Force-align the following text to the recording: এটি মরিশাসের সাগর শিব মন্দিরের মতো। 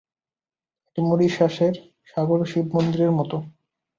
এটি 0.85 1.01
মরিশাসের 1.01 1.73
সাগর 2.09 2.39
শিব 2.45 2.65
মন্দিরের 2.75 3.11
মতো। 3.19 3.37